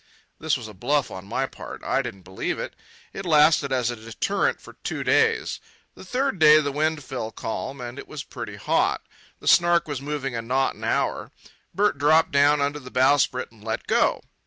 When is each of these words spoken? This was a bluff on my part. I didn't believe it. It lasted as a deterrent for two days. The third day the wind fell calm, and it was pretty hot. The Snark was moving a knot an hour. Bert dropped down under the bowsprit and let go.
This 0.39 0.57
was 0.57 0.67
a 0.67 0.73
bluff 0.73 1.11
on 1.11 1.27
my 1.27 1.45
part. 1.45 1.83
I 1.83 2.01
didn't 2.01 2.23
believe 2.23 2.57
it. 2.57 2.75
It 3.13 3.23
lasted 3.23 3.71
as 3.71 3.91
a 3.91 3.95
deterrent 3.95 4.59
for 4.59 4.73
two 4.83 5.03
days. 5.03 5.59
The 5.93 6.03
third 6.03 6.39
day 6.39 6.59
the 6.59 6.71
wind 6.71 7.03
fell 7.03 7.29
calm, 7.29 7.79
and 7.79 7.99
it 7.99 8.07
was 8.07 8.23
pretty 8.23 8.55
hot. 8.55 9.05
The 9.41 9.47
Snark 9.47 9.87
was 9.87 10.01
moving 10.01 10.35
a 10.35 10.41
knot 10.41 10.73
an 10.73 10.83
hour. 10.83 11.29
Bert 11.71 11.99
dropped 11.99 12.31
down 12.31 12.61
under 12.61 12.79
the 12.79 12.89
bowsprit 12.89 13.51
and 13.51 13.63
let 13.63 13.85
go. 13.85 14.23